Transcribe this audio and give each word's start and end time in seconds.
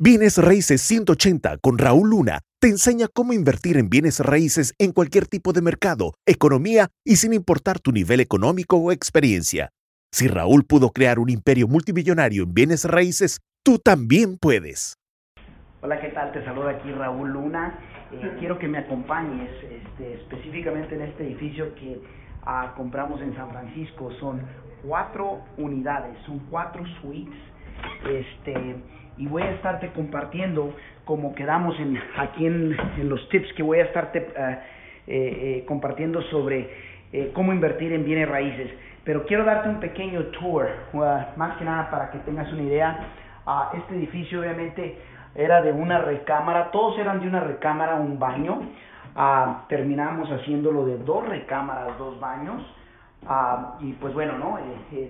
Bienes 0.00 0.38
Raíces 0.38 0.80
180 0.82 1.58
con 1.58 1.76
Raúl 1.76 2.10
Luna 2.10 2.38
te 2.60 2.68
enseña 2.68 3.08
cómo 3.12 3.32
invertir 3.32 3.76
en 3.76 3.90
bienes 3.90 4.20
raíces 4.20 4.72
en 4.78 4.92
cualquier 4.92 5.26
tipo 5.26 5.52
de 5.52 5.60
mercado, 5.60 6.12
economía 6.24 6.86
y 7.04 7.16
sin 7.16 7.32
importar 7.32 7.80
tu 7.80 7.90
nivel 7.90 8.20
económico 8.20 8.76
o 8.76 8.92
experiencia. 8.92 9.70
Si 10.12 10.28
Raúl 10.28 10.62
pudo 10.62 10.90
crear 10.90 11.18
un 11.18 11.30
imperio 11.30 11.66
multimillonario 11.66 12.44
en 12.44 12.54
bienes 12.54 12.84
raíces, 12.84 13.40
tú 13.64 13.80
también 13.80 14.38
puedes. 14.40 14.94
Hola, 15.82 16.00
¿qué 16.00 16.10
tal? 16.10 16.30
Te 16.30 16.44
saluda 16.44 16.78
aquí 16.78 16.92
Raúl 16.92 17.30
Luna. 17.30 17.80
Eh, 18.12 18.36
quiero 18.38 18.56
que 18.56 18.68
me 18.68 18.78
acompañes 18.78 19.50
este, 19.64 20.14
específicamente 20.14 20.94
en 20.94 21.02
este 21.02 21.24
edificio 21.24 21.74
que 21.74 22.00
ah, 22.44 22.72
compramos 22.76 23.20
en 23.20 23.34
San 23.34 23.50
Francisco. 23.50 24.12
Son 24.20 24.42
cuatro 24.86 25.40
unidades, 25.56 26.16
son 26.24 26.38
cuatro 26.50 26.84
suites. 27.02 27.34
Este, 28.08 28.76
y 29.18 29.26
voy 29.26 29.42
a 29.42 29.50
estarte 29.50 29.88
compartiendo 29.88 30.74
como 31.04 31.34
quedamos 31.34 31.78
en, 31.80 31.98
aquí 32.16 32.46
en, 32.46 32.76
los 33.08 33.28
tips 33.28 33.52
que 33.54 33.62
voy 33.62 33.80
a 33.80 33.84
estarte 33.84 34.18
eh, 34.18 34.24
eh, 34.36 34.58
eh, 35.06 35.64
compartiendo 35.66 36.22
sobre 36.22 36.88
cómo 37.32 37.52
invertir 37.52 37.92
en 37.92 38.04
bienes 38.04 38.28
raíces. 38.28 38.70
Pero 39.04 39.24
quiero 39.24 39.44
darte 39.44 39.70
un 39.70 39.80
pequeño 39.80 40.24
tour, 40.38 40.68
más 41.36 41.56
que 41.56 41.64
nada 41.64 41.90
para 41.90 42.10
que 42.10 42.18
tengas 42.18 42.52
una 42.52 42.62
idea. 42.62 42.98
Uh, 43.46 43.78
este 43.78 43.96
edificio 43.96 44.40
obviamente 44.40 44.98
era 45.34 45.62
de 45.62 45.72
una 45.72 45.98
recámara, 46.00 46.70
todos 46.70 46.98
eran 46.98 47.20
de 47.20 47.26
una 47.26 47.40
recámara, 47.40 47.94
un 47.94 48.18
baño. 48.18 48.60
Uh, 49.16 49.66
terminamos 49.68 50.28
haciéndolo 50.30 50.84
de 50.84 50.98
dos 50.98 51.26
recámaras, 51.26 51.96
dos 51.96 52.20
baños. 52.20 52.62
Uh, 53.22 53.82
y 53.82 53.92
pues 53.94 54.12
bueno, 54.12 54.36
¿no? 54.36 54.58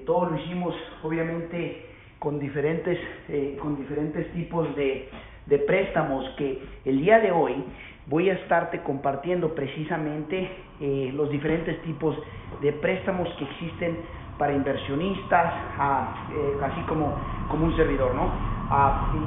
todo 0.07 0.31
lo 0.31 0.39
hicimos 0.39 0.75
obviamente 1.03 1.98
con 2.19 2.39
diferentes, 2.39 2.99
eh, 3.29 3.57
con 3.61 3.77
diferentes 3.77 4.31
tipos 4.33 4.75
de, 4.77 5.09
de 5.47 5.59
préstamos 5.59 6.29
que 6.37 6.63
el 6.85 7.01
día 7.01 7.21
de 7.21 7.31
hoy 7.31 7.55
voy 8.07 8.31
a 8.31 8.35
estarte 8.35 8.83
compartiendo 8.83 9.55
precisamente 9.55 10.51
eh, 10.81 11.13
los 11.15 11.31
diferentes 11.31 11.81
tipos 11.83 12.17
de 12.61 12.73
préstamos 12.73 13.29
que 13.39 13.45
existen 13.45 13.99
para 14.39 14.53
inversionistas, 14.53 15.53
eh, 15.53 16.57
así 16.63 16.81
como, 16.83 17.15
como 17.51 17.67
un 17.67 17.77
servidor, 17.77 18.15
¿no? 18.15 18.59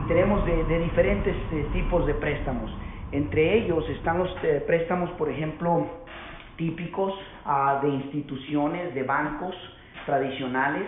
Tenemos 0.08 0.46
de, 0.46 0.64
de 0.66 0.80
diferentes 0.80 1.36
tipos 1.74 2.06
de 2.06 2.14
préstamos. 2.14 2.72
Entre 3.12 3.58
ellos 3.58 3.88
están 3.90 4.20
los 4.20 4.30
préstamos, 4.66 5.10
por 5.12 5.30
ejemplo, 5.30 5.88
típicos 6.62 7.14
ah, 7.44 7.80
de 7.82 7.90
instituciones, 7.90 8.94
de 8.94 9.02
bancos 9.04 9.56
tradicionales, 10.06 10.84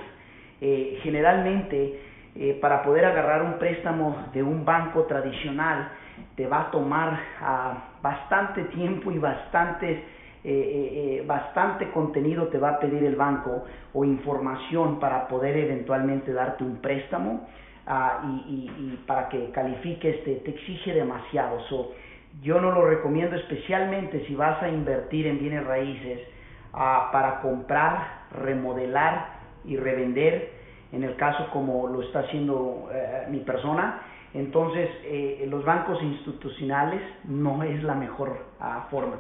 eh, 0.62 1.00
generalmente 1.04 2.00
eh, 2.36 2.58
para 2.62 2.82
poder 2.82 3.06
agarrar 3.06 3.44
un 3.44 3.60
préstamo 3.60 4.28
de 4.34 4.42
un 4.42 4.66
banco 4.66 5.04
tradicional 5.04 5.88
te 6.36 6.48
va 6.48 6.62
a 6.62 6.72
tomar 6.72 7.20
ah, 7.42 7.74
bastante 8.02 8.64
tiempo 8.66 9.12
y 9.12 9.20
bastante, 9.20 10.04
eh, 10.44 11.24
bastante 11.28 11.92
contenido 11.92 12.48
te 12.48 12.58
va 12.58 12.70
a 12.70 12.80
pedir 12.80 13.04
el 13.04 13.16
banco 13.16 13.66
o 13.94 14.06
información 14.06 15.00
para 15.00 15.28
poder 15.28 15.58
eventualmente 15.58 16.34
darte 16.34 16.64
un 16.64 16.78
préstamo 16.78 17.48
ah, 17.86 18.22
y, 18.48 19.00
para 19.06 19.30
que 19.30 19.52
califiques 19.52 20.24
te, 20.24 20.50
exige 20.50 20.94
demasiado. 20.94 21.60
yo 22.42 22.62
no 22.62 22.72
lo 22.72 22.86
recomiendo 22.86 23.36
especialmente 23.36 24.26
si 24.28 24.36
vas 24.36 24.62
a 24.64 24.70
invertir 24.70 25.28
en 25.28 25.40
bienes 25.40 25.66
raíces 25.66 26.20
ah, 26.74 27.10
para 27.12 27.42
comprar, 27.42 28.24
remodelar 28.32 29.33
y 29.66 29.78
revender, 29.78 30.52
en 30.92 31.04
el 31.04 31.16
caso 31.16 31.50
como 31.52 31.88
lo 31.88 32.02
está 32.02 32.20
haciendo 32.20 32.90
eh, 32.94 33.26
mi 33.30 33.40
persona. 33.40 34.02
Entonces, 34.34 34.90
eh, 35.04 35.46
los 35.50 35.64
bancos 35.64 36.02
institucionales 36.02 37.02
no 37.26 37.64
es 37.64 37.84
la 37.84 37.96
mejor 37.96 38.38
ah, 38.60 38.88
forma. 38.90 39.18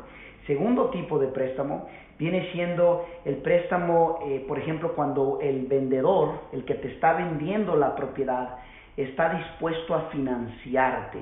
Segundo 0.47 0.89
tipo 0.89 1.19
de 1.19 1.27
préstamo 1.27 1.87
viene 2.17 2.51
siendo 2.51 3.05
el 3.25 3.37
préstamo, 3.37 4.19
eh, 4.25 4.43
por 4.47 4.59
ejemplo, 4.59 4.93
cuando 4.93 5.39
el 5.41 5.65
vendedor, 5.67 6.41
el 6.51 6.63
que 6.65 6.75
te 6.75 6.89
está 6.89 7.13
vendiendo 7.13 7.75
la 7.75 7.95
propiedad, 7.95 8.57
está 8.97 9.33
dispuesto 9.33 9.95
a 9.95 10.09
financiarte. 10.11 11.19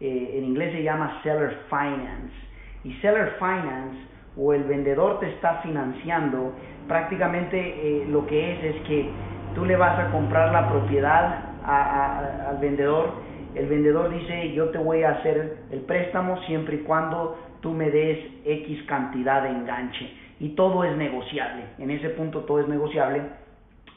en 0.00 0.44
inglés 0.44 0.72
se 0.72 0.82
llama 0.82 1.20
seller 1.22 1.56
finance. 1.70 2.34
Y 2.82 2.92
seller 3.00 3.36
finance 3.38 4.13
o 4.36 4.52
el 4.52 4.64
vendedor 4.64 5.20
te 5.20 5.28
está 5.30 5.60
financiando, 5.62 6.52
prácticamente 6.88 7.58
eh, 7.58 8.06
lo 8.08 8.26
que 8.26 8.52
es 8.52 8.76
es 8.76 8.82
que 8.82 9.10
tú 9.54 9.64
le 9.64 9.76
vas 9.76 9.98
a 9.98 10.10
comprar 10.10 10.52
la 10.52 10.68
propiedad 10.68 11.50
al 11.64 12.58
vendedor, 12.58 13.12
el 13.54 13.66
vendedor 13.66 14.10
dice 14.10 14.52
yo 14.52 14.70
te 14.70 14.78
voy 14.78 15.02
a 15.02 15.10
hacer 15.10 15.58
el 15.70 15.80
préstamo 15.80 16.42
siempre 16.42 16.76
y 16.76 16.78
cuando 16.80 17.38
tú 17.60 17.72
me 17.72 17.90
des 17.90 18.18
X 18.44 18.82
cantidad 18.86 19.42
de 19.44 19.50
enganche 19.50 20.12
y 20.40 20.50
todo 20.50 20.84
es 20.84 20.96
negociable, 20.96 21.62
en 21.78 21.90
ese 21.90 22.10
punto 22.10 22.40
todo 22.40 22.60
es 22.60 22.68
negociable. 22.68 23.22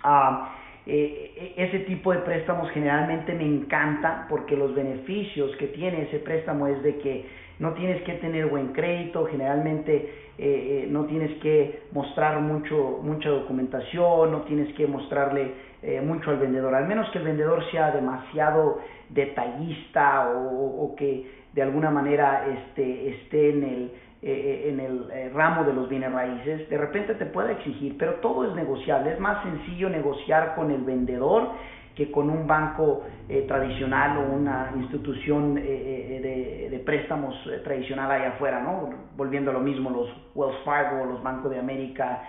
Ah, 0.04 0.54
eh, 0.86 1.54
e, 1.58 1.64
ese 1.66 1.80
tipo 1.80 2.14
de 2.14 2.20
préstamos 2.20 2.70
generalmente 2.72 3.34
me 3.34 3.44
encanta 3.44 4.26
porque 4.30 4.56
los 4.56 4.74
beneficios 4.74 5.54
que 5.58 5.68
tiene 5.68 6.04
ese 6.04 6.20
préstamo 6.20 6.68
es 6.68 6.82
de 6.82 6.98
que 7.00 7.26
no 7.60 7.74
tienes 7.74 8.02
que 8.04 8.14
tener 8.14 8.48
buen 8.48 8.68
crédito, 8.68 9.26
generalmente 9.26 9.96
eh, 10.38 10.84
eh, 10.84 10.88
no 10.90 11.06
tienes 11.06 11.32
que 11.42 11.84
mostrar 11.92 12.40
mucho, 12.40 13.00
mucha 13.02 13.30
documentación, 13.30 14.32
no 14.32 14.42
tienes 14.42 14.74
que 14.76 14.86
mostrarle 14.86 15.54
eh, 15.82 16.02
mucho 16.02 16.30
al 16.30 16.38
vendedor, 16.38 16.76
al 16.76 16.88
menos 16.88 17.10
que 17.10 17.18
el 17.18 17.26
vendedor 17.26 17.64
sea 17.72 17.92
demasiado 17.92 18.80
detallista 19.10 20.30
o, 20.30 20.96
que 20.96 21.26
de 21.54 21.62
alguna 21.62 21.90
manera 21.90 22.46
este, 22.48 23.10
esté 23.10 23.50
en 23.50 23.64
el, 23.64 23.92
en 24.22 24.80
el 24.80 25.32
ramo 25.34 25.64
de 25.64 25.74
los 25.74 25.90
bienes 25.90 26.12
raíces, 26.12 26.70
de 26.70 26.78
repente 26.78 27.16
te 27.16 27.26
puede 27.26 27.54
exigir, 27.54 27.96
pero 27.98 28.16
todo 28.16 28.48
es 28.48 28.56
negociable, 28.56 29.14
es 29.14 29.20
más 29.20 29.44
sencillo 29.44 29.90
negociar 29.90 30.56
con 30.56 30.70
el 30.70 30.82
vendedor 30.82 31.50
que 31.98 32.12
con 32.12 32.30
un 32.30 32.46
banco 32.46 33.04
eh, 33.28 33.46
tradicional 33.48 34.20
o 34.20 34.36
una 34.36 34.72
institución 34.78 35.58
eh, 35.58 35.64
eh, 35.66 36.70
de, 36.70 36.80
préstamos 36.80 37.36
tradicional 37.64 38.12
allá 38.12 38.30
afuera, 38.30 38.62
¿no? 38.62 38.92
Volviendo 39.18 39.50
a 39.50 39.56
lo 39.56 39.60
mismo, 39.60 39.90
los 39.90 40.08
Wells 40.36 40.60
Fargo, 40.64 41.06
los 41.06 41.24
Bancos 41.24 41.52
de 41.52 41.60
América, 41.60 42.24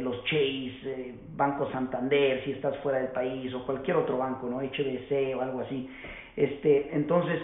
los 0.00 0.24
Chase, 0.24 1.14
Banco 1.36 1.70
Santander, 1.70 2.42
si 2.44 2.52
estás 2.52 2.76
fuera 2.78 2.98
del 2.98 3.08
país, 3.08 3.52
o 3.54 3.64
cualquier 3.66 3.98
otro 3.98 4.18
banco, 4.18 4.48
¿no? 4.48 4.60
HBC 4.60 5.36
o 5.36 5.42
algo 5.42 5.60
así. 5.60 5.88
Este, 6.34 6.90
entonces, 6.92 7.40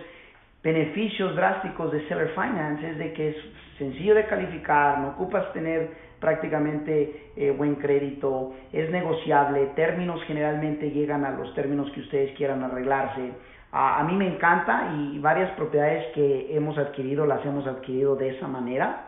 beneficios 0.62 1.34
drásticos 1.36 1.92
de 1.92 2.06
Seller 2.08 2.30
Finance 2.34 2.90
es 2.90 2.98
de 2.98 3.12
que 3.12 3.28
es 3.30 3.36
sencillo 3.78 4.14
de 4.14 4.26
calificar, 4.26 4.98
no 4.98 5.08
ocupas 5.10 5.52
tener 5.52 5.90
prácticamente 6.20 7.32
eh, 7.36 7.50
buen 7.50 7.76
crédito, 7.76 8.52
es 8.72 8.90
negociable, 8.90 9.72
términos 9.74 10.22
generalmente 10.26 10.90
llegan 10.90 11.24
a 11.24 11.30
los 11.30 11.54
términos 11.54 11.90
que 11.92 12.00
ustedes 12.00 12.36
quieran 12.36 12.62
arreglarse. 12.62 13.32
a 13.72 14.02
mí 14.04 14.14
me 14.14 14.26
encanta 14.26 14.92
y 14.94 15.18
varias 15.18 15.50
propiedades 15.52 16.12
que 16.14 16.54
hemos 16.54 16.76
adquirido 16.76 17.24
las 17.24 17.44
hemos 17.46 17.66
adquirido 17.66 18.16
de 18.16 18.30
esa 18.36 18.48
manera. 18.48 19.06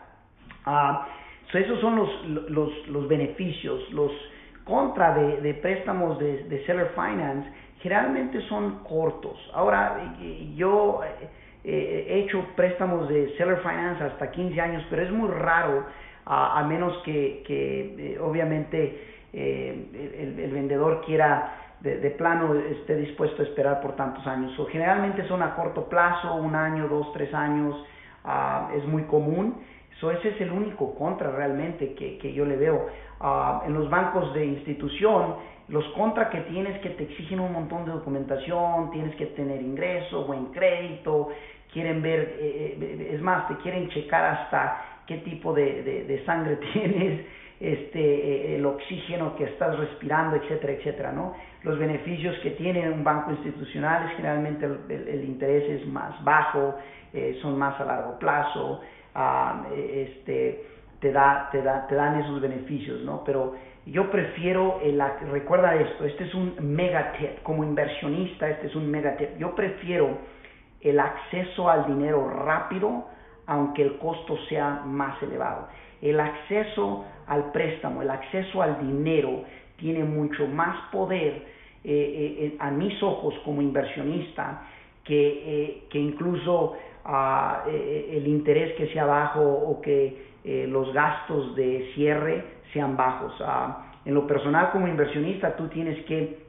Ah, 0.64 1.06
esos 1.52 1.80
son 1.80 1.96
los, 1.96 2.24
los, 2.50 2.88
los, 2.88 3.08
beneficios, 3.08 3.90
los 3.92 4.10
contra 4.64 5.14
de, 5.14 5.54
préstamos 5.54 6.18
de, 6.18 6.44
de, 6.44 6.64
seller 6.64 6.92
finance 6.94 7.46
generalmente 7.80 8.40
son 8.48 8.78
cortos. 8.84 9.36
Ahora, 9.52 10.14
yo 10.54 11.00
eh, 11.64 12.06
he 12.08 12.18
hecho 12.20 12.44
préstamos 12.56 13.08
de 13.08 13.36
seller 13.36 13.58
finance 13.58 14.02
hasta 14.02 14.30
15 14.30 14.60
años, 14.60 14.84
pero 14.90 15.02
es 15.02 15.10
muy 15.10 15.28
raro 15.28 15.84
a, 16.24 16.62
menos 16.64 16.96
que, 17.04 17.42
que 17.46 18.14
eh, 18.14 18.18
obviamente 18.20 19.26
eh, 19.32 20.36
el, 20.38 20.52
vendedor 20.52 21.02
quiera 21.04 21.76
de, 21.80 22.10
plano 22.10 22.54
esté 22.54 22.96
dispuesto 22.96 23.42
a 23.42 23.44
esperar 23.44 23.80
por 23.80 23.96
tantos 23.96 24.26
años. 24.26 24.56
O 24.58 24.66
generalmente 24.66 25.26
son 25.26 25.42
a 25.42 25.54
corto 25.54 25.88
plazo, 25.88 26.34
un 26.34 26.54
año, 26.54 26.88
dos, 26.88 27.12
tres 27.12 27.32
años, 27.34 27.76
ah, 28.24 28.70
es 28.76 28.84
muy 28.84 29.02
común. 29.04 29.56
So, 30.02 30.10
ese 30.10 30.30
es 30.30 30.40
el 30.40 30.50
único 30.50 30.96
contra 30.96 31.30
realmente 31.30 31.94
que, 31.94 32.18
que 32.18 32.32
yo 32.32 32.44
le 32.44 32.56
veo. 32.56 32.88
Ah, 33.20 33.62
en 33.64 33.72
los 33.72 33.88
bancos 33.88 34.34
de 34.34 34.44
institución, 34.44 35.36
los 35.68 35.84
contra 35.90 36.28
que 36.28 36.40
tienes 36.40 36.80
que 36.80 36.90
te 36.90 37.04
exigen 37.04 37.38
un 37.38 37.52
montón 37.52 37.84
de 37.84 37.92
documentación, 37.92 38.90
tienes 38.90 39.14
que 39.14 39.26
tener 39.26 39.62
ingreso, 39.62 40.24
buen 40.24 40.46
crédito, 40.46 41.28
quieren 41.72 42.02
ver, 42.02 42.36
eh, 42.40 43.10
es 43.12 43.22
más, 43.22 43.46
te 43.46 43.54
quieren 43.58 43.88
checar 43.90 44.24
hasta 44.24 45.02
qué 45.06 45.18
tipo 45.18 45.54
de, 45.54 46.20
sangre 46.26 46.56
tienes, 46.72 47.24
este, 47.60 48.00
eh, 48.00 48.56
el 48.56 48.66
oxígeno 48.66 49.36
que 49.36 49.44
estás 49.44 49.78
respirando, 49.78 50.34
etcétera, 50.34 50.72
etcétera, 50.72 51.12
¿no? 51.12 51.36
Los 51.62 51.78
beneficios 51.78 52.36
que 52.40 52.50
tiene 52.50 52.90
un 52.90 53.04
banco 53.04 53.30
institucional 53.30 54.10
es 54.10 54.16
generalmente 54.16 54.66
el, 54.66 55.24
interés 55.24 55.80
es 55.80 55.86
más 55.86 56.24
bajo, 56.24 56.74
eh, 57.12 57.38
son 57.40 57.56
más 57.56 57.80
a 57.80 57.84
largo 57.84 58.18
plazo, 58.18 58.80
este, 59.74 60.64
te, 61.00 61.12
da, 61.12 61.48
te, 61.50 61.62
da, 61.62 61.86
te 61.86 61.94
dan 61.94 62.20
esos 62.20 62.40
beneficios, 62.40 63.00
¿no? 63.02 63.22
Pero 63.24 63.54
yo 63.86 64.10
prefiero, 64.10 64.80
el, 64.82 65.02
recuerda 65.30 65.74
esto, 65.74 66.04
este 66.04 66.24
es 66.24 66.34
un 66.34 66.54
mega 66.60 67.12
tip, 67.12 67.42
como 67.42 67.64
inversionista, 67.64 68.48
este 68.48 68.68
es 68.68 68.76
un 68.76 68.90
mega 68.90 69.16
tip. 69.16 69.36
Yo 69.38 69.54
prefiero 69.54 70.18
el 70.80 71.00
acceso 71.00 71.68
al 71.68 71.86
dinero 71.86 72.28
rápido, 72.30 73.06
aunque 73.46 73.82
el 73.82 73.98
costo 73.98 74.36
sea 74.48 74.82
más 74.84 75.20
elevado. 75.22 75.68
El 76.00 76.20
acceso 76.20 77.04
al 77.26 77.50
préstamo, 77.52 78.02
el 78.02 78.10
acceso 78.10 78.62
al 78.62 78.80
dinero 78.86 79.44
tiene 79.76 80.04
mucho 80.04 80.46
más 80.46 80.90
poder 80.90 81.42
eh, 81.84 82.36
eh, 82.38 82.56
a 82.60 82.70
mis 82.70 83.02
ojos 83.02 83.34
como 83.44 83.60
inversionista 83.60 84.62
que, 85.04 85.42
eh, 85.44 85.82
que 85.90 85.98
incluso 85.98 86.74
ah, 87.04 87.64
el 87.66 88.26
interés 88.26 88.76
que 88.76 88.88
sea 88.92 89.04
bajo 89.04 89.40
o 89.42 89.80
que 89.80 90.32
los 90.68 90.92
gastos 90.92 91.54
de 91.54 91.92
cierre 91.94 92.44
sean 92.72 92.96
bajos. 92.96 93.32
Ah, 93.40 93.86
en 94.04 94.14
lo 94.14 94.26
personal 94.26 94.70
como 94.72 94.88
inversionista 94.88 95.54
tú 95.56 95.68
tienes 95.68 96.04
que 96.06 96.42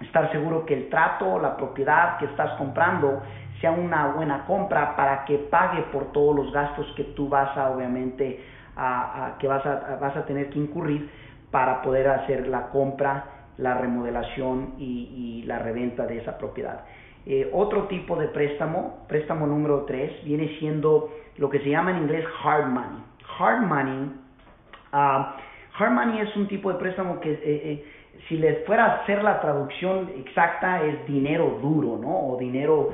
estar 0.00 0.30
seguro 0.30 0.64
que 0.64 0.74
el 0.74 0.88
trato, 0.88 1.38
la 1.38 1.56
propiedad 1.56 2.18
que 2.18 2.26
estás 2.26 2.56
comprando 2.56 3.20
sea 3.60 3.72
una 3.72 4.12
buena 4.12 4.46
compra 4.46 4.96
para 4.96 5.24
que 5.24 5.36
pague 5.36 5.82
por 5.92 6.12
todos 6.12 6.34
los 6.34 6.52
gastos 6.52 6.86
que 6.96 7.04
tú 7.04 7.28
vas 7.28 7.56
a 7.56 7.70
obviamente 7.70 8.40
a, 8.76 9.36
que 9.38 9.46
a, 9.46 9.98
vas 10.00 10.16
a 10.16 10.24
tener 10.24 10.48
que 10.50 10.58
incurrir 10.58 11.10
para 11.50 11.82
poder 11.82 12.08
hacer 12.08 12.46
la 12.46 12.68
compra, 12.68 13.24
la 13.58 13.74
remodelación 13.74 14.74
y, 14.78 15.42
la 15.46 15.58
reventa 15.58 16.06
de 16.06 16.18
esa 16.18 16.38
propiedad. 16.38 16.84
Eh, 17.26 17.50
otro 17.52 17.84
tipo 17.84 18.16
de 18.16 18.28
préstamo, 18.28 19.04
préstamo 19.06 19.46
número 19.46 19.84
3, 19.84 20.24
viene 20.24 20.56
siendo 20.58 21.10
lo 21.36 21.50
que 21.50 21.58
se 21.60 21.68
llama 21.68 21.90
en 21.90 21.98
inglés 21.98 22.24
hard 22.42 22.68
money. 22.68 23.04
Hard 23.38 23.62
money 23.62 24.10
uh, 24.92 25.24
Hard 25.78 25.92
money 25.92 26.20
es 26.20 26.34
un 26.36 26.48
tipo 26.48 26.72
de 26.72 26.78
préstamo 26.78 27.20
que, 27.20 27.32
eh, 27.32 27.40
eh, 27.44 27.84
si 28.28 28.36
les 28.36 28.64
fuera 28.66 28.84
a 28.86 28.94
hacer 28.96 29.22
la 29.22 29.40
traducción 29.40 30.10
exacta, 30.18 30.84
es 30.84 31.06
dinero 31.06 31.58
duro, 31.62 31.98
¿no? 31.98 32.32
O 32.32 32.36
dinero 32.38 32.90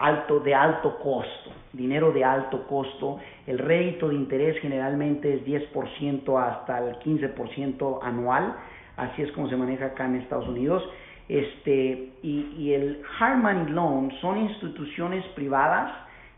alto, 0.00 0.40
de 0.40 0.54
alto 0.54 0.98
costo. 0.98 1.50
Dinero 1.72 2.10
de 2.10 2.24
alto 2.24 2.66
costo. 2.66 3.18
El 3.46 3.58
rédito 3.58 4.08
de 4.08 4.14
interés 4.14 4.58
generalmente 4.60 5.34
es 5.34 5.44
10% 5.44 6.42
hasta 6.42 6.78
el 6.78 6.98
15% 7.00 7.98
anual. 8.02 8.56
Así 8.96 9.22
es 9.22 9.30
como 9.32 9.48
se 9.48 9.56
maneja 9.56 9.86
acá 9.86 10.06
en 10.06 10.16
Estados 10.16 10.48
Unidos. 10.48 10.82
Este, 11.30 12.10
y, 12.24 12.72
el 12.72 13.02
hard 13.20 13.36
money 13.36 13.72
loan 13.72 14.10
son 14.20 14.36
instituciones 14.36 15.24
privadas 15.36 15.92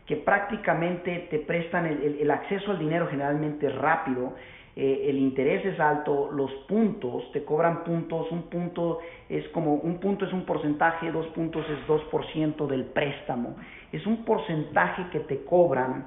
que 0.05 0.17
prácticamente 0.17 1.27
te 1.31 1.39
prestan 1.39 1.87
el, 1.87 2.29
acceso 2.29 2.69
al 2.69 2.77
dinero 2.77 3.07
generalmente 3.07 3.69
rápido 3.69 4.35
eh, 4.75 5.05
el 5.09 5.17
interés 5.17 5.65
es 5.65 5.79
alto, 5.79 6.29
los 6.31 6.51
puntos, 6.67 7.31
te 7.31 7.43
cobran 7.43 7.83
puntos, 7.83 8.31
un 8.31 8.43
punto 8.43 8.99
es 9.29 9.47
como, 9.49 9.75
un 9.75 9.99
punto 9.99 10.25
es 10.25 10.33
un 10.33 10.45
porcentaje, 10.45 11.11
dos 11.11 11.25
puntos 11.27 11.65
es 11.69 11.87
2% 11.87 12.67
del 12.67 12.85
préstamo. 12.85 13.55
Es 13.91 14.05
un 14.05 14.25
porcentaje 14.25 15.09
que 15.11 15.21
te 15.21 15.43
cobran 15.43 16.05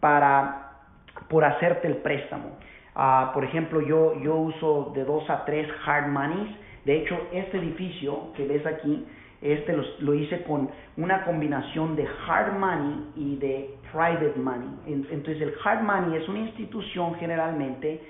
para, 0.00 0.80
por 1.28 1.44
hacerte 1.44 1.88
el 1.88 1.98
préstamo. 1.98 2.58
Ah, 2.94 3.32
por 3.34 3.44
ejemplo, 3.44 3.82
yo, 3.82 4.18
yo 4.20 4.36
uso 4.36 4.92
de 4.94 5.04
2 5.04 5.28
a 5.28 5.44
3 5.44 5.68
hard 5.84 6.08
monies. 6.08 6.56
De 6.84 6.98
hecho, 6.98 7.18
este 7.32 7.58
edificio 7.58 8.32
que 8.36 8.46
ves 8.46 8.64
aquí, 8.66 9.04
este 9.40 9.76
lo, 10.00 10.14
hice 10.14 10.42
con 10.42 10.70
una 10.96 11.24
combinación 11.24 11.96
de 11.96 12.06
hard 12.26 12.58
money 12.58 13.10
y 13.16 13.36
de 13.36 13.74
private 13.92 14.34
money. 14.36 14.68
Entonces 14.86 15.40
el 15.40 15.54
hard 15.62 15.82
money 15.82 16.20
es 16.20 16.28
una 16.28 16.40
institución 16.40 17.14
generalmente 17.16 18.00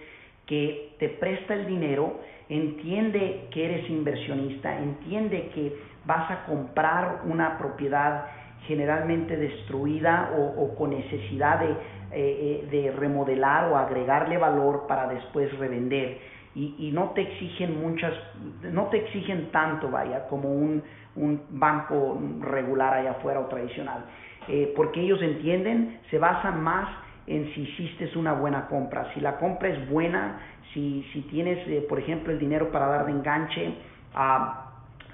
que 0.46 0.94
te 0.98 1.08
presta 1.08 1.54
el 1.54 1.66
dinero, 1.66 2.20
entiende 2.48 3.48
que 3.50 3.64
eres 3.64 3.88
inversionista, 3.88 4.78
entiende 4.78 5.50
que 5.54 5.74
vas 6.04 6.30
a 6.30 6.44
comprar 6.44 7.22
una 7.24 7.56
propiedad 7.58 8.26
generalmente 8.66 9.36
destruida 9.36 10.32
o, 10.36 10.74
con 10.74 10.90
necesidad 10.90 11.60
de, 11.60 11.70
eh, 11.70 11.76
eh, 12.12 12.68
de 12.70 12.92
remodelar 12.92 13.70
o 13.70 13.76
agregarle 13.76 14.38
valor 14.38 14.86
para 14.86 15.08
después 15.08 15.56
revender. 15.58 16.18
Y, 16.56 16.92
no 16.92 17.10
te 17.10 17.22
exigen 17.22 17.80
muchas, 17.80 18.14
no 18.62 18.84
te 18.84 18.98
exigen 18.98 19.50
tanto, 19.50 19.90
vaya, 19.90 20.28
como 20.28 20.52
un, 20.52 20.84
un 21.16 21.42
banco 21.50 22.16
regular 22.42 22.94
allá 22.94 23.10
afuera 23.12 23.40
o 23.40 23.46
tradicional, 23.46 24.04
eh, 24.46 24.72
porque 24.76 25.00
ellos 25.00 25.20
entienden, 25.20 25.98
se 26.10 26.18
basan 26.18 26.62
más 26.62 26.88
en 27.26 27.52
si 27.54 27.62
hiciste 27.62 28.08
una 28.16 28.34
buena 28.34 28.68
compra, 28.68 29.12
si 29.14 29.20
la 29.20 29.36
compra 29.38 29.68
es 29.68 29.90
buena, 29.90 30.38
si, 30.72 31.04
si 31.12 31.22
tienes, 31.22 31.58
eh, 31.66 31.84
por 31.88 31.98
ejemplo, 31.98 32.32
el 32.32 32.38
dinero 32.38 32.70
para 32.70 32.86
dar 32.86 33.06
de 33.06 33.12
enganche, 33.12 33.74
ah, 34.14 34.70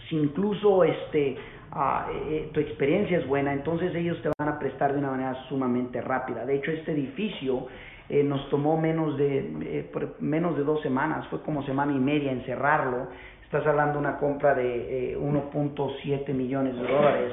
si 0.09 0.17
incluso 0.17 0.85
este, 0.85 1.37
ah, 1.73 2.09
eh, 2.29 2.51
tu 2.53 2.61
experiencia 2.61 3.19
es 3.19 3.27
buena, 3.27 3.53
entonces 3.53 3.95
ellos 3.95 4.21
te 4.23 4.31
van 4.39 4.49
a 4.49 4.59
prestar 4.59 4.93
de 4.93 4.99
una 4.99 5.11
manera 5.11 5.35
sumamente 5.49 6.01
rápida. 6.01 6.45
De 6.45 6.57
hecho, 6.57 6.71
este 6.71 6.93
edificio 6.93 7.67
eh, 8.11 8.25
nos 8.25 8.51
tomó 8.51 8.77
menos 8.77 9.17
de, 9.17 9.39
eh, 9.63 9.91
menos 10.19 10.57
de 10.57 10.65
dos 10.65 10.83
semanas, 10.83 11.29
fue 11.29 11.41
como 11.43 11.63
semana 11.63 11.93
y 11.93 11.99
media 11.99 12.33
encerrarlo. 12.33 13.07
Estás 13.45 13.65
hablando 13.65 13.95
de 13.95 13.99
una 14.01 14.17
compra 14.19 14.53
de 14.53 15.17
1.7 15.17 16.29
eh, 16.29 16.35
millones 16.35 16.75
de 16.75 16.83
dólares 16.83 17.33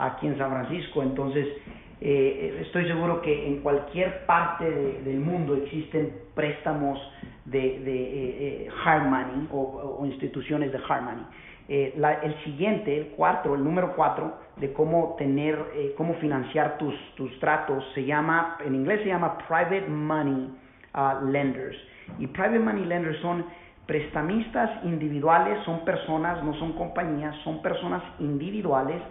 aquí 0.00 0.26
en 0.26 0.36
San 0.36 0.50
Francisco, 0.50 1.02
entonces 1.02 1.46
estoy 1.98 2.86
seguro 2.86 3.22
que 3.22 3.46
en 3.46 3.62
cualquier 3.62 4.26
parte 4.26 4.70
del 4.70 5.18
mundo 5.18 5.56
existen 5.56 6.12
préstamos 6.34 7.00
de, 7.46 8.68
hard 8.84 9.06
money 9.06 9.48
o, 9.50 9.96
o, 10.00 10.06
instituciones 10.06 10.72
de 10.72 10.78
hard 10.78 11.02
money. 11.02 11.24
Eh, 11.68 12.00
el 12.22 12.44
siguiente, 12.44 12.96
el 12.96 13.06
cuatro, 13.16 13.56
el 13.56 13.64
número 13.64 13.96
cuatro, 13.96 14.38
de 14.56 14.72
cómo 14.72 15.16
tener, 15.18 15.58
eh, 15.74 15.94
cómo 15.96 16.14
financiar 16.14 16.78
tus, 16.78 16.94
tus 17.16 17.38
tratos, 17.40 17.84
se 17.94 18.04
llama, 18.04 18.56
en 18.64 18.74
inglés 18.74 19.00
se 19.02 19.08
llama 19.08 19.36
Private 19.48 19.88
Money 19.88 20.48
uh, 20.94 21.26
Lenders. 21.26 21.76
Y 22.20 22.28
Private 22.28 22.60
Money 22.60 22.84
Lenders 22.84 23.18
son 23.18 23.44
prestamistas 23.84 24.84
individuales, 24.84 25.58
son 25.64 25.84
personas, 25.84 26.42
no 26.44 26.54
son 26.54 26.72
compañías, 26.74 27.34
son 27.42 27.60
personas 27.62 28.02
individuales 28.20 29.02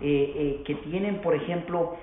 eh, 0.00 0.62
que 0.64 0.74
tienen, 0.76 1.20
por 1.20 1.34
ejemplo, 1.34 1.96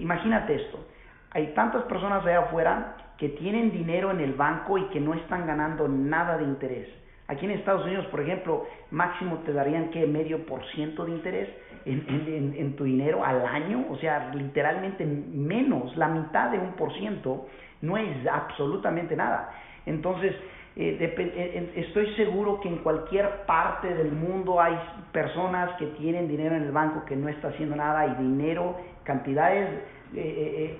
imagínate 0.00 0.56
esto, 0.56 0.84
hay 1.30 1.48
tantas 1.54 1.84
personas 1.84 2.26
allá 2.26 2.40
afuera 2.40 2.96
que 3.16 3.28
tienen 3.30 3.70
dinero 3.70 4.10
en 4.10 4.20
el 4.20 4.32
banco 4.32 4.76
y 4.78 4.84
que 4.86 5.00
no 5.00 5.14
están 5.14 5.46
ganando 5.46 5.86
nada 5.86 6.38
de 6.38 6.44
interés 6.44 6.88
Aquí 7.30 7.46
en 7.46 7.52
Estados 7.52 7.84
Unidos, 7.84 8.06
por 8.06 8.20
ejemplo, 8.20 8.66
máximo 8.90 9.38
te 9.46 9.52
darían 9.52 9.90
que 9.90 10.04
medio 10.04 10.44
por 10.46 10.66
ciento 10.72 11.04
de 11.04 11.12
interés 11.12 11.48
en, 11.84 12.74
tu 12.74 12.82
dinero 12.82 13.24
al 13.24 13.46
año, 13.46 13.86
o 13.88 13.96
sea, 13.98 14.32
literalmente 14.34 15.06
menos, 15.06 15.96
la 15.96 16.08
mitad 16.08 16.50
de 16.50 16.58
un 16.58 16.72
por 16.72 16.92
ciento, 16.94 17.46
no 17.82 17.96
es 17.96 18.26
absolutamente 18.26 19.14
nada. 19.14 19.48
Entonces, 19.86 20.34
eh, 20.74 20.98
eh, 21.00 21.72
estoy 21.76 22.12
seguro 22.16 22.60
que 22.60 22.68
en 22.68 22.78
cualquier 22.78 23.46
parte 23.46 23.94
del 23.94 24.10
mundo 24.10 24.60
hay 24.60 24.76
personas 25.12 25.70
que 25.78 25.86
tienen 25.86 26.26
dinero 26.26 26.56
en 26.56 26.64
el 26.64 26.72
banco 26.72 27.04
que 27.04 27.14
no 27.14 27.28
está 27.28 27.48
haciendo 27.48 27.76
nada 27.76 28.06
y 28.08 28.24
dinero, 28.24 28.74
cantidades 29.04 29.68
eh, 30.16 30.76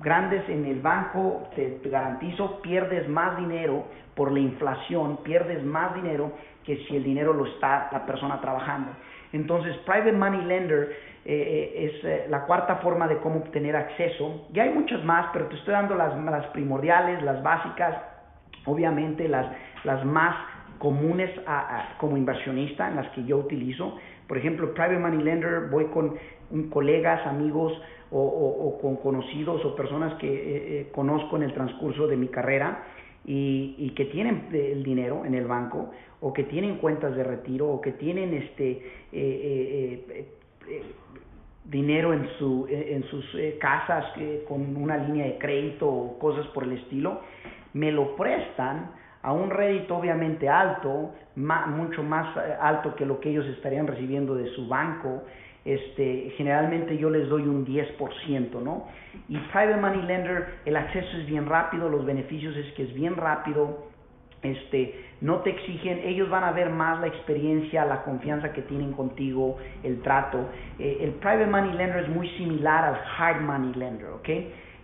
grandes 0.00 0.48
en 0.48 0.64
el 0.64 0.80
banco, 0.80 1.48
te 1.54 1.80
garantizo, 1.84 2.60
pierdes 2.62 3.08
más 3.08 3.36
dinero 3.38 3.84
por 4.14 4.32
la 4.32 4.40
inflación, 4.40 5.18
pierdes 5.18 5.62
más 5.62 5.94
dinero 5.94 6.32
que 6.64 6.76
si 6.88 6.96
el 6.96 7.04
dinero 7.04 7.32
lo 7.32 7.46
está 7.46 7.88
la 7.92 8.04
persona 8.04 8.40
trabajando. 8.40 8.90
Entonces, 9.32 9.76
Private 9.84 10.12
Money 10.12 10.42
Lender 10.42 10.96
eh, 11.24 11.34
eh, 11.34 11.84
es 11.86 12.04
eh, 12.04 12.26
la 12.28 12.42
cuarta 12.42 12.76
forma 12.76 13.06
de 13.06 13.18
cómo 13.18 13.40
obtener 13.40 13.76
acceso. 13.76 14.46
Y 14.52 14.60
hay 14.60 14.70
muchas 14.70 15.04
más, 15.04 15.26
pero 15.32 15.46
te 15.46 15.56
estoy 15.56 15.72
dando 15.72 15.94
las, 15.94 16.16
las 16.16 16.46
primordiales, 16.46 17.22
las 17.22 17.42
básicas, 17.42 17.96
obviamente 18.64 19.28
las, 19.28 19.46
las 19.84 20.04
más 20.04 20.34
comunes 20.78 21.30
como 21.98 22.16
inversionista 22.16 22.88
en 22.88 22.96
las 22.96 23.08
que 23.10 23.24
yo 23.24 23.38
utilizo. 23.38 23.96
Por 24.28 24.38
ejemplo, 24.38 24.72
Private 24.74 24.98
Money 24.98 25.22
Lender, 25.22 25.68
voy 25.70 25.86
con 25.86 26.16
colegas, 26.70 27.26
amigos 27.26 27.72
o, 28.10 28.78
con 28.80 28.96
conocidos 28.96 29.64
o 29.64 29.74
personas 29.74 30.14
que 30.14 30.88
conozco 30.92 31.36
en 31.36 31.42
el 31.44 31.52
transcurso 31.52 32.06
de 32.06 32.16
mi 32.16 32.28
carrera 32.28 32.84
y, 33.26 33.92
que 33.96 34.04
tienen 34.06 34.48
el 34.52 34.82
dinero 34.84 35.24
en 35.24 35.34
el 35.34 35.46
banco 35.46 35.90
o 36.20 36.32
que 36.32 36.44
tienen 36.44 36.76
cuentas 36.76 37.14
de 37.16 37.24
retiro 37.24 37.68
o 37.68 37.80
que 37.80 37.92
tienen 37.92 38.34
este 38.34 38.70
eh, 38.70 38.82
eh, 39.12 40.28
eh, 40.68 40.82
dinero 41.64 42.12
en, 42.12 42.28
su, 42.38 42.66
en 42.70 43.02
sus 43.04 43.24
casas 43.58 44.04
con 44.46 44.76
una 44.76 44.96
línea 44.98 45.26
de 45.26 45.38
crédito 45.38 45.88
o 45.88 46.18
cosas 46.18 46.46
por 46.48 46.62
el 46.62 46.72
estilo, 46.72 47.20
me 47.72 47.90
lo 47.90 48.14
prestan 48.14 48.92
a 49.22 49.32
un 49.32 49.50
rédito 49.50 49.96
obviamente 49.96 50.48
alto, 50.48 51.12
mucho 51.34 52.02
más 52.02 52.36
alto 52.60 52.94
que 52.94 53.04
lo 53.04 53.20
que 53.20 53.30
ellos 53.30 53.46
estarían 53.46 53.86
recibiendo 53.86 54.34
de 54.34 54.48
su 54.54 54.68
banco, 54.68 55.22
este, 55.64 56.32
generalmente 56.36 56.96
yo 56.96 57.10
les 57.10 57.28
doy 57.28 57.42
un 57.42 57.66
10%, 57.66 58.62
¿no? 58.62 58.86
Y 59.28 59.36
Private 59.36 59.76
Money 59.78 60.02
Lender, 60.02 60.60
el 60.64 60.76
acceso 60.76 61.16
es 61.18 61.26
bien 61.26 61.46
rápido, 61.46 61.88
los 61.88 62.06
beneficios 62.06 62.56
es 62.56 62.72
que 62.74 62.84
es 62.84 62.94
bien 62.94 63.16
rápido, 63.16 63.88
este, 64.42 64.94
no 65.22 65.38
te 65.38 65.50
exigen, 65.50 65.98
ellos 66.04 66.30
van 66.30 66.44
a 66.44 66.52
ver 66.52 66.70
más 66.70 67.00
la 67.00 67.08
experiencia, 67.08 67.84
la 67.84 68.04
confianza 68.04 68.52
que 68.52 68.62
tienen 68.62 68.92
contigo, 68.92 69.56
el 69.82 70.02
trato. 70.02 70.50
Eh, 70.78 70.98
el 71.00 71.10
Private 71.14 71.46
Money 71.46 71.72
Lender 71.72 72.04
es 72.04 72.08
muy 72.10 72.28
similar 72.36 72.84
al 72.84 73.00
Hard 73.18 73.40
Money 73.40 73.74
Lender, 73.74 74.10
¿ok? 74.10 74.28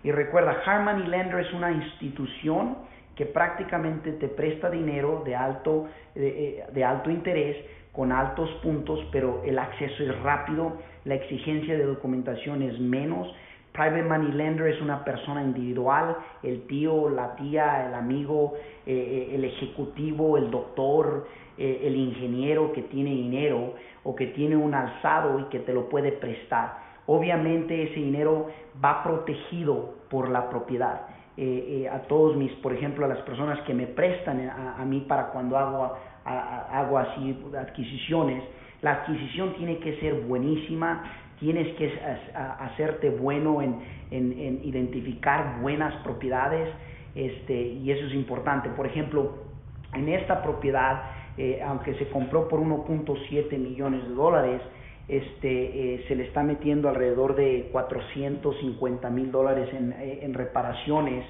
Y 0.02 0.10
recuerda, 0.10 0.62
Hard 0.66 0.82
Money 0.82 1.06
Lender 1.06 1.46
es 1.46 1.52
una 1.52 1.70
institución 1.70 2.76
que 3.22 3.26
prácticamente 3.26 4.10
te 4.14 4.26
presta 4.26 4.68
dinero 4.68 5.22
de 5.24 5.36
alto, 5.36 5.86
de 6.12 6.64
eh, 6.74 6.84
alto 6.84 7.08
interés 7.08 7.56
con 7.92 8.10
altos 8.10 8.50
puntos, 8.64 8.98
pero 9.12 9.42
el 9.44 9.60
acceso 9.60 10.02
es 10.02 10.20
rápido, 10.22 10.72
la 11.04 11.14
exigencia 11.14 11.78
de 11.78 11.84
documentación 11.84 12.62
es 12.62 12.80
menos. 12.80 13.32
Private 13.70 14.02
Money 14.02 14.32
Lender 14.32 14.66
es 14.74 14.80
una 14.80 15.04
persona 15.04 15.40
individual, 15.40 16.16
el 16.42 16.66
tío, 16.66 17.10
la 17.10 17.36
tía, 17.36 17.86
el 17.86 17.94
amigo, 17.94 18.54
eh, 18.86 19.28
eh, 19.30 19.34
el 19.36 19.44
ejecutivo, 19.44 20.36
el 20.36 20.50
doctor, 20.50 21.28
el 21.56 21.94
ingeniero 21.94 22.72
que 22.72 22.82
tiene 22.82 23.10
dinero 23.10 23.74
o 24.02 24.16
que 24.16 24.28
tiene 24.28 24.56
un 24.56 24.74
alzado 24.74 25.38
y 25.38 25.44
que 25.44 25.60
te 25.60 25.72
lo 25.72 25.88
puede 25.88 26.10
prestar. 26.10 26.78
Obviamente 27.06 27.84
ese 27.84 28.00
dinero 28.00 28.48
va 28.84 29.04
protegido 29.04 29.94
por 30.10 30.28
la 30.28 30.50
propiedad. 30.50 31.02
A 31.90 31.98
todos 32.08 32.36
mis, 32.36 32.52
por 32.56 32.72
ejemplo, 32.74 33.04
a 33.04 33.08
las 33.08 33.20
personas 33.20 33.60
que 33.62 33.72
me 33.72 33.86
prestan 33.86 34.48
a, 34.48 34.76
a 34.76 34.84
mí 34.84 35.00
para 35.08 35.28
cuando 35.28 35.56
hago 35.56 35.96
hago 36.24 36.98
así 36.98 37.36
adquisiciones, 37.58 38.42
la 38.80 38.92
adquisición 38.92 39.54
tiene 39.54 39.78
que 39.78 39.98
ser 40.00 40.14
buenísima, 40.22 41.04
tienes 41.38 41.74
que 41.76 41.92
hacerte 42.34 43.10
bueno 43.10 43.62
en, 43.62 43.80
identificar 44.64 45.60
buenas 45.60 45.94
propiedades, 46.02 46.68
este, 47.14 47.54
y 47.54 47.90
eso 47.90 48.06
es 48.06 48.14
importante. 48.14 48.68
Por 48.70 48.86
ejemplo, 48.86 49.34
en 49.94 50.08
esta 50.08 50.42
propiedad, 50.42 51.02
eh, 51.36 51.60
aunque 51.64 51.94
se 51.94 52.08
compró 52.08 52.48
por 52.48 52.60
1.7 52.60 53.58
millones 53.58 54.06
de 54.06 54.14
dólares, 54.14 54.62
este, 55.12 55.94
eh, 55.94 56.04
se 56.08 56.16
le 56.16 56.24
está 56.24 56.42
metiendo 56.42 56.88
alrededor 56.88 57.34
de 57.36 57.68
450 57.70 59.10
mil 59.10 59.30
dólares 59.30 59.68
en, 59.74 59.92
eh, 59.98 60.30
reparaciones 60.32 61.24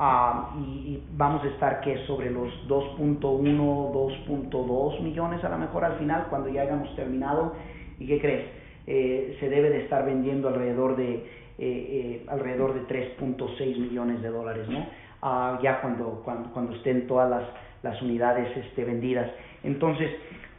Ah, 0.00 0.54
y, 0.60 1.02
vamos 1.16 1.42
a 1.42 1.48
estar 1.48 1.80
que 1.80 2.06
sobre 2.06 2.30
los 2.30 2.48
2.1, 2.68 3.90
2.2 3.92 5.00
millones 5.00 5.42
a 5.42 5.48
lo 5.48 5.58
mejor 5.58 5.84
al 5.84 5.98
final 5.98 6.28
cuando 6.30 6.48
ya 6.48 6.62
hayamos 6.62 6.94
terminado. 6.94 7.54
¿Y 7.98 8.06
qué 8.06 8.20
crees? 8.20 8.44
Eh, 8.86 9.36
se 9.40 9.48
debe 9.48 9.70
de 9.70 9.82
estar 9.82 10.06
vendiendo 10.06 10.48
alrededor 10.48 10.94
de 10.96 12.24
alrededor 12.28 12.74
de 12.74 12.82
3.6 13.18 13.76
millones 13.76 14.22
de 14.22 14.28
dólares, 14.28 14.68
¿no? 14.68 14.86
Ah, 15.20 15.58
ya 15.60 15.80
cuando, 15.80 16.22
cuando, 16.24 16.50
cuando, 16.52 16.76
estén 16.76 17.08
todas 17.08 17.28
las, 17.28 17.42
las 17.82 18.00
unidades 18.00 18.56
este, 18.56 18.84
vendidas. 18.84 19.28
Entonces, 19.64 20.08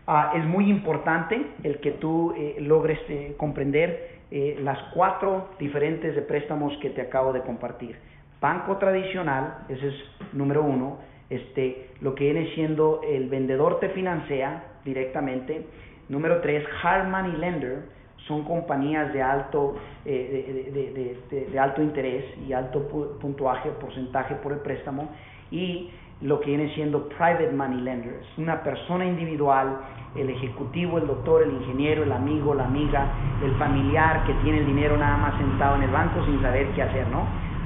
ah, 0.09 0.33
es 0.35 0.45
muy 0.45 0.69
importante 0.69 1.41
el 1.63 1.79
que 1.79 1.91
tú 1.91 2.33
logres 2.59 2.99
comprender 3.37 4.19
las 4.31 4.77
cuatro 4.93 5.49
diferentes 5.59 6.15
de 6.15 6.21
préstamos 6.21 6.75
que 6.81 6.89
te 6.89 7.01
acabo 7.01 7.33
de 7.33 7.41
compartir. 7.41 7.95
Banco 8.41 8.77
tradicional, 8.77 9.65
ese 9.67 9.87
es 9.87 9.95
número 10.33 10.63
uno, 10.63 10.97
este, 11.29 11.89
lo 12.01 12.15
que 12.15 12.25
viene 12.25 12.53
siendo 12.55 13.01
el 13.03 13.29
vendedor 13.29 13.79
te 13.79 13.89
financia 13.89 14.63
directamente. 14.85 15.65
Número 16.07 16.41
tres, 16.41 16.65
hard 16.81 17.07
money 17.07 17.33
lender, 17.33 17.83
son 18.27 18.43
compañías 18.43 19.13
de 19.13 19.21
alto, 19.21 19.75
eh, 20.05 21.15
de, 21.31 21.59
alto 21.59 21.81
interés 21.81 22.25
y 22.47 22.53
alto 22.53 22.87
puntuaje, 23.19 23.69
porcentaje 23.71 24.35
por 24.35 24.53
el 24.53 24.59
préstamo. 24.59 25.09
Y 25.51 25.89
lo 26.21 26.39
que 26.41 26.47
viene 26.47 26.73
siendo 26.75 27.07
private 27.09 27.51
money 27.51 27.81
lender, 27.81 28.21
es 28.21 28.37
una 28.37 28.61
persona 28.61 29.05
individual, 29.05 29.79
el 30.15 30.29
ejecutivo, 30.29 30.97
el 30.97 31.07
doctor, 31.07 31.43
el 31.43 31.51
ingeniero, 31.51 32.03
el 32.03 32.11
amigo, 32.11 32.53
la 32.53 32.65
amiga, 32.65 33.07
el 33.43 33.55
familiar 33.55 34.25
que 34.25 34.33
tiene 34.43 34.59
el 34.59 34.65
dinero 34.65 34.97
nada 34.97 35.17
más 35.17 35.37
sentado 35.37 35.75
en 35.77 35.83
el 35.83 35.91
banco 35.91 36.25
sin 36.25 36.41
saber 36.41 36.67
qué 36.75 36.81
hacer, 36.81 37.07
¿no? 37.07 37.25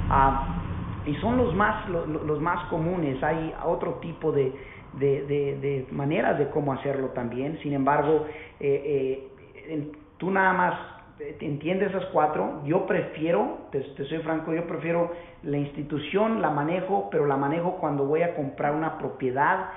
Ah, 0.09 0.59
y 1.05 1.15
son 1.15 1.37
los 1.37 1.53
más, 1.55 1.87
los, 1.89 2.39
más 2.39 2.65
comunes. 2.69 3.21
Hay 3.23 3.53
otro 3.65 3.95
tipo 3.95 4.31
de, 4.31 4.53
de, 4.93 5.87
maneras 5.91 6.37
de 6.37 6.49
cómo 6.49 6.73
hacerlo 6.73 7.07
también. 7.09 7.59
Sin 7.61 7.73
embargo, 7.73 8.25
eh, 8.59 9.29
eh, 9.67 9.91
tú 10.17 10.31
nada 10.31 10.53
más 10.53 10.73
entiendes 11.19 11.89
esas 11.89 12.05
cuatro. 12.07 12.61
Yo 12.65 12.85
prefiero, 12.85 13.67
te, 13.71 13.83
soy 14.05 14.19
franco, 14.19 14.53
yo 14.53 14.65
prefiero 14.67 15.11
la 15.43 15.57
institución, 15.57 16.41
la 16.41 16.49
manejo, 16.49 17.09
pero 17.11 17.25
la 17.25 17.37
manejo 17.37 17.77
cuando 17.77 18.05
voy 18.05 18.21
a 18.21 18.35
comprar 18.35 18.73
una 18.73 18.97
propiedad 18.97 19.69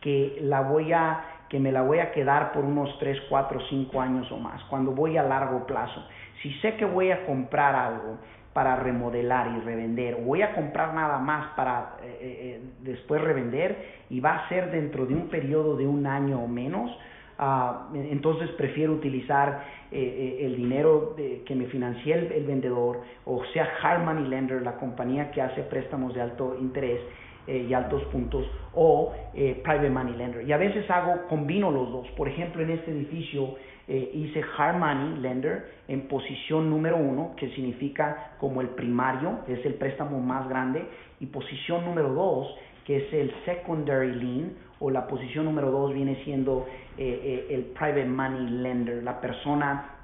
que 0.00 0.38
la 0.42 0.60
voy 0.60 0.92
a 0.92 1.34
que 1.48 1.58
me 1.58 1.72
la 1.72 1.80
voy 1.80 1.98
a 1.98 2.12
quedar 2.12 2.52
por 2.52 2.62
unos 2.64 2.98
3, 2.98 3.22
4, 3.28 3.60
5 3.70 4.00
años 4.00 4.30
o 4.30 4.36
más, 4.36 4.62
cuando 4.64 4.92
voy 4.92 5.16
a 5.16 5.22
largo 5.22 5.66
plazo. 5.66 6.04
Si 6.42 6.52
sé 6.60 6.76
que 6.76 6.84
voy 6.84 7.10
a 7.10 7.24
comprar 7.24 7.74
algo 7.74 8.18
para 8.52 8.76
remodelar 8.76 9.52
y 9.56 9.60
revender, 9.60 10.16
voy 10.16 10.42
a 10.42 10.54
comprar 10.54 10.92
nada 10.92 11.18
más 11.18 11.54
para 11.54 11.96
eh, 12.02 12.18
eh, 12.20 12.20
eh, 12.20 12.60
después 12.80 13.22
revender 13.22 14.02
y 14.10 14.20
va 14.20 14.36
a 14.36 14.48
ser 14.48 14.70
dentro 14.70 15.06
de 15.06 15.14
un 15.14 15.28
periodo 15.28 15.76
de 15.76 15.86
un 15.86 16.06
año 16.06 16.42
o 16.42 16.48
menos, 16.48 16.90
ah, 17.38 17.88
entonces 17.94 18.50
prefiero 18.50 18.92
utilizar 18.92 19.78
el 19.90 20.54
dinero 20.56 21.16
que 21.16 21.54
me 21.54 21.64
financie 21.66 22.12
el, 22.12 22.44
vendedor, 22.44 23.00
o 23.24 23.42
sea 23.54 23.68
Hard 23.82 24.04
Money 24.04 24.28
Lender, 24.28 24.60
la 24.60 24.76
compañía 24.76 25.30
que 25.30 25.40
hace 25.40 25.62
préstamos 25.62 26.14
de 26.14 26.20
alto 26.20 26.56
interés 26.60 27.00
y 27.46 27.72
altos 27.72 28.04
puntos, 28.12 28.44
o 28.74 29.14
Private 29.32 29.88
Money 29.88 30.14
Lender. 30.14 30.46
Y 30.46 30.52
a 30.52 30.58
veces 30.58 30.90
hago, 30.90 31.26
combino 31.28 31.70
los 31.70 31.90
dos. 31.90 32.08
Por 32.10 32.28
ejemplo, 32.28 32.62
en 32.62 32.70
este 32.70 32.90
edificio 32.90 33.54
eh, 33.90 34.10
hice 34.12 34.44
hard 34.58 34.76
money 34.76 35.18
lender 35.22 35.66
en 35.88 36.08
posición 36.08 36.68
número 36.68 36.98
uno, 36.98 37.32
que 37.38 37.48
significa 37.54 38.32
como 38.38 38.60
el 38.60 38.68
primario, 38.68 39.38
es 39.48 39.64
el 39.64 39.74
préstamo 39.74 40.20
más 40.20 40.46
grande, 40.46 40.84
y 41.20 41.26
posición 41.26 41.86
número 41.86 42.12
dos, 42.12 42.54
que 42.84 42.98
es 42.98 43.12
el 43.14 43.32
secondary 43.46 44.12
lien, 44.12 44.58
o 44.80 44.90
la 44.90 45.06
posición 45.06 45.44
número 45.44 45.70
dos 45.70 45.92
viene 45.92 46.22
siendo 46.24 46.66
eh, 46.96 47.46
eh, 47.50 47.54
el 47.54 47.62
private 47.66 48.06
money 48.06 48.50
lender, 48.62 49.02
la 49.02 49.20
persona 49.20 49.94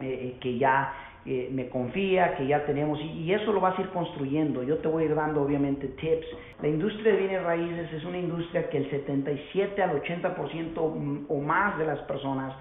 que 0.00 0.58
ya 0.58 0.92
me 1.24 1.68
confía, 1.68 2.34
que 2.34 2.44
ya 2.48 2.66
tenemos, 2.66 2.98
y, 3.00 3.32
eso 3.32 3.52
lo 3.52 3.60
vas 3.60 3.78
a 3.78 3.82
ir 3.82 3.90
construyendo. 3.90 4.64
Yo 4.64 4.78
te 4.78 4.88
voy 4.88 5.04
a 5.04 5.06
ir 5.06 5.14
dando 5.14 5.42
obviamente 5.42 5.86
tips. 5.86 6.26
La 6.60 6.66
industria 6.66 7.12
de 7.12 7.18
bienes 7.18 7.44
raíces 7.44 7.92
es 7.92 8.04
una 8.04 8.18
industria 8.18 8.68
que 8.68 8.78
el 8.78 8.90
77 8.90 9.80
al 9.80 10.02
80% 10.02 11.26
o 11.28 11.40
más 11.40 11.78
de 11.78 11.86
las 11.86 12.00
personas 12.00 12.52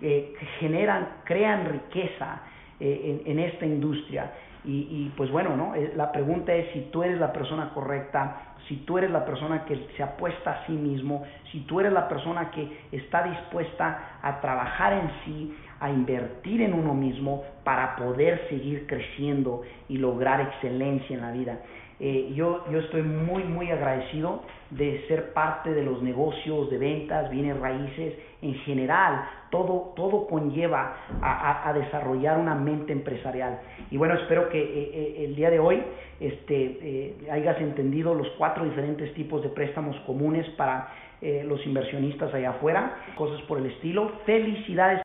eh, 0.00 0.32
generan, 0.60 1.08
crean 1.24 1.72
riqueza 1.72 2.42
eh, 2.78 3.20
en, 3.26 3.38
esta 3.40 3.66
industria. 3.66 4.32
Y, 4.70 5.10
pues 5.16 5.30
bueno, 5.30 5.56
¿no? 5.56 5.74
Eh, 5.74 5.94
la 5.96 6.12
pregunta 6.12 6.54
es 6.54 6.70
si 6.74 6.80
tú 6.92 7.02
eres 7.02 7.18
la 7.18 7.32
persona 7.32 7.70
correcta, 7.72 8.54
si 8.68 8.76
tú 8.76 8.98
eres 8.98 9.10
la 9.10 9.24
persona 9.24 9.64
que 9.64 9.88
se 9.96 10.02
apuesta 10.02 10.50
a 10.50 10.66
sí 10.66 10.72
mismo, 10.72 11.24
si 11.50 11.60
tú 11.60 11.80
eres 11.80 11.90
la 11.90 12.06
persona 12.06 12.50
que 12.50 12.68
está 12.92 13.22
dispuesta 13.22 14.18
a 14.20 14.42
trabajar 14.42 14.92
en 14.92 15.10
sí, 15.24 15.56
a 15.80 15.88
invertir 15.90 16.60
en 16.60 16.74
uno 16.74 16.92
mismo 16.92 17.44
para 17.64 17.96
poder 17.96 18.46
seguir 18.50 18.86
creciendo 18.86 19.62
y 19.88 19.96
lograr 19.96 20.42
excelencia 20.42 21.16
en 21.16 21.22
la 21.22 21.32
vida. 21.32 21.58
Eh, 22.00 22.32
yo, 22.34 22.64
yo 22.70 22.78
estoy 22.78 23.02
muy, 23.02 23.42
muy 23.42 23.70
agradecido 23.70 24.42
de 24.70 25.04
ser 25.08 25.32
parte 25.32 25.72
de 25.72 25.82
los 25.82 26.00
negocios 26.02 26.70
de 26.70 26.78
ventas, 26.78 27.30
bienes 27.30 27.58
raíces, 27.58 28.14
en 28.40 28.54
general, 28.60 29.28
todo, 29.50 29.94
todo 29.96 30.26
conlleva 30.28 30.96
a, 31.20 31.72
desarrollar 31.72 32.38
una 32.38 32.54
mente 32.54 32.92
empresarial. 32.92 33.60
Y 33.90 33.96
bueno, 33.96 34.14
espero 34.14 34.48
que 34.48 34.60
eh, 34.60 34.90
eh, 34.92 35.24
el 35.24 35.34
día 35.34 35.50
de 35.50 35.58
hoy 35.58 35.82
este, 36.20 37.16
hayas 37.30 37.60
entendido 37.60 38.14
los 38.14 38.28
cuatro 38.38 38.64
diferentes 38.64 39.12
tipos 39.14 39.42
de 39.42 39.48
préstamos 39.48 39.96
comunes 40.06 40.48
para 40.50 40.88
los 41.20 41.66
inversionistas 41.66 42.32
allá 42.32 42.50
afuera, 42.50 42.96
cosas 43.16 43.42
por 43.42 43.58
el 43.58 43.66
estilo. 43.66 44.12
Felicidades. 44.24 45.02